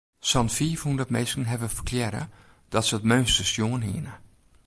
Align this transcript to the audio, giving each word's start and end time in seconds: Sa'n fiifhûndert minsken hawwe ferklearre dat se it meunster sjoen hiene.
Sa'n 0.29 0.49
fiifhûndert 0.55 1.11
minsken 1.13 1.47
hawwe 1.49 1.67
ferklearre 1.77 2.23
dat 2.71 2.85
se 2.87 2.95
it 2.99 3.07
meunster 3.09 3.47
sjoen 3.51 3.83
hiene. 3.87 4.13